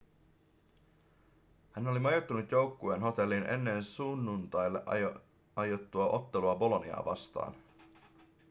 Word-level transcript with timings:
hän 1.71 1.87
oli 1.87 1.99
majoittunut 1.99 2.51
joukkueen 2.51 3.01
hotelliin 3.01 3.45
ennen 3.49 3.83
sunnuntaille 3.83 4.83
aiottua 5.55 6.09
ottelua 6.09 6.55
boloniaa 6.55 7.05
vastaan 7.05 7.55